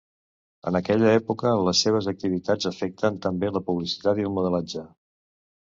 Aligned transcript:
En 0.69 0.77
aquella 0.79 1.11
època, 1.17 1.51
les 1.67 1.83
seves 1.87 2.09
activitats 2.13 2.71
afecten 2.71 3.21
també 3.29 3.53
la 3.55 3.65
publicitat 3.71 4.25
i 4.25 4.29
el 4.33 4.37
modelatge. 4.41 4.89